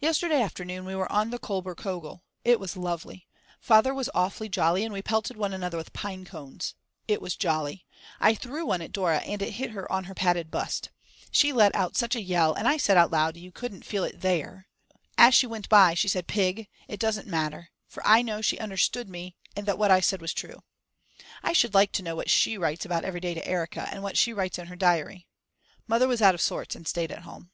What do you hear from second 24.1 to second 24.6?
she writes